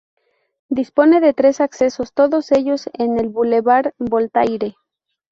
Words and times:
Dispone 0.69 1.21
de 1.21 1.31
tres 1.35 1.61
accesos, 1.61 2.11
todos 2.11 2.51
ellos 2.51 2.89
en 2.93 3.19
el 3.19 3.29
bulevar 3.29 3.93
Voltaire. 3.99 4.73